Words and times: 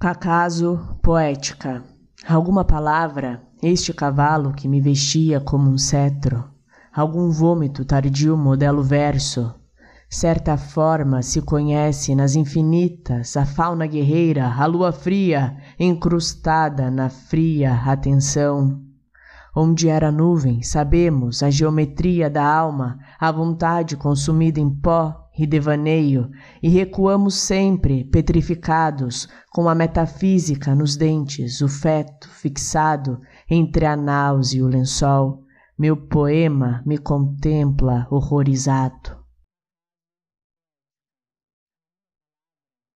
Cacaso 0.00 0.96
poética. 1.02 1.82
Alguma 2.24 2.64
palavra, 2.64 3.42
este 3.60 3.92
cavalo 3.92 4.52
que 4.52 4.68
me 4.68 4.80
vestia 4.80 5.40
como 5.40 5.68
um 5.68 5.76
cetro, 5.76 6.44
algum 6.94 7.32
vômito 7.32 7.84
tardio 7.84 8.36
modelo 8.36 8.80
verso, 8.80 9.52
certa 10.08 10.56
forma 10.56 11.20
se 11.20 11.42
conhece 11.42 12.14
nas 12.14 12.36
infinitas, 12.36 13.36
a 13.36 13.44
fauna 13.44 13.88
guerreira, 13.88 14.46
a 14.46 14.66
lua 14.66 14.92
fria, 14.92 15.56
encrustada 15.80 16.92
na 16.92 17.08
fria 17.10 17.74
atenção. 17.84 18.80
Onde 19.52 19.88
era 19.88 20.12
nuvem, 20.12 20.62
sabemos 20.62 21.42
a 21.42 21.50
geometria 21.50 22.30
da 22.30 22.44
alma, 22.44 23.00
a 23.18 23.32
vontade 23.32 23.96
consumida 23.96 24.60
em 24.60 24.70
pó 24.70 25.27
e 25.38 25.46
devaneio, 25.46 26.30
e 26.62 26.68
recuamos 26.68 27.34
sempre, 27.34 28.04
petrificados, 28.04 29.28
com 29.50 29.68
a 29.68 29.74
metafísica 29.74 30.74
nos 30.74 30.96
dentes, 30.96 31.60
o 31.60 31.68
feto 31.68 32.28
fixado 32.28 33.20
entre 33.48 33.86
a 33.86 33.96
náusea 33.96 34.58
e 34.58 34.62
o 34.62 34.66
lençol. 34.66 35.44
Meu 35.78 35.96
poema 35.96 36.82
me 36.84 36.98
contempla 36.98 38.06
horrorizado. 38.10 39.17